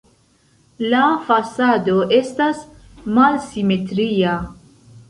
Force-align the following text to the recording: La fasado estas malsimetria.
La 0.93 1.01
fasado 1.27 1.99
estas 2.17 2.65
malsimetria. 3.19 4.39